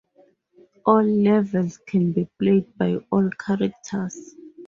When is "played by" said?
2.39-2.95